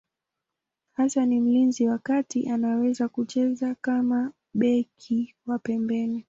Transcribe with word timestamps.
Hasa 0.93 1.25
ni 1.25 1.39
mlinzi 1.41 1.87
wa 1.87 1.97
kati, 1.97 2.49
anaweza 2.49 3.07
pia 3.07 3.07
kucheza 3.09 3.75
kama 3.81 4.31
beki 4.53 5.35
wa 5.45 5.59
pembeni. 5.59 6.19